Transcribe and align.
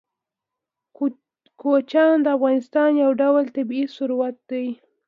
کوچیان 1.61 2.15
د 2.23 2.27
افغانستان 2.37 2.89
یو 3.03 3.11
ډول 3.21 3.43
طبعي 3.55 3.83
ثروت 3.95 4.35
دی. 4.49 4.67